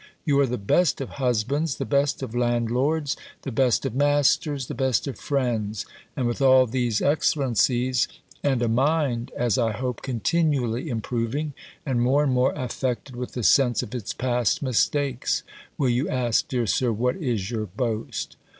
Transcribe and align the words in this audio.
"You 0.25 0.39
are 0.39 0.47
the 0.47 0.57
best 0.57 0.99
of 0.99 1.09
husbands, 1.21 1.75
the 1.75 1.85
best 1.85 2.23
of 2.23 2.33
landlords, 2.33 3.15
the 3.43 3.51
best 3.51 3.85
of 3.85 3.93
masters, 3.93 4.65
the 4.65 4.73
best 4.73 5.05
of 5.05 5.19
friends; 5.19 5.85
and, 6.17 6.25
with 6.25 6.41
all 6.41 6.65
these 6.65 7.03
excellencies, 7.03 8.07
and 8.43 8.63
a 8.63 8.67
mind, 8.67 9.31
as 9.37 9.59
I 9.59 9.73
hope, 9.73 10.01
continually 10.01 10.89
improving, 10.89 11.53
and 11.85 12.01
more 12.01 12.23
and 12.23 12.33
more 12.33 12.51
affected 12.53 13.15
with 13.15 13.33
the 13.33 13.43
sense 13.43 13.83
of 13.83 13.93
its 13.93 14.11
past 14.11 14.63
mistakes, 14.63 15.43
will 15.77 15.89
you 15.89 16.09
ask, 16.09 16.47
dear 16.47 16.65
Sir, 16.65 16.91
what 16.91 17.15
is 17.17 17.51
your 17.51 17.67
boast? 17.67 18.37